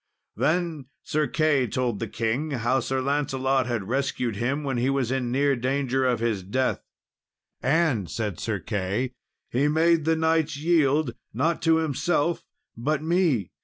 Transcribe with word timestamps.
Then 0.35 0.85
Sir 1.03 1.27
Key 1.27 1.67
told 1.67 1.99
the 1.99 2.07
King 2.07 2.49
how 2.49 2.79
Sir 2.79 3.01
Lancelot 3.01 3.67
had 3.67 3.87
rescued 3.87 4.35
him 4.37 4.63
when 4.63 4.77
he 4.79 4.89
was 4.89 5.11
in 5.11 5.31
near 5.31 5.55
danger 5.55 6.07
of 6.07 6.19
his 6.21 6.41
death; 6.41 6.81
"and," 7.61 8.09
said 8.09 8.39
Sir 8.39 8.57
Key, 8.59 9.11
"he 9.51 9.67
made 9.67 10.05
the 10.05 10.15
knights 10.15 10.57
yield, 10.57 11.13
not 11.35 11.61
to 11.61 11.75
himself, 11.75 12.43
but 12.75 13.03
me. 13.03 13.51